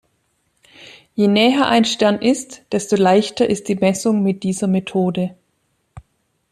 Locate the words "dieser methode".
4.41-5.35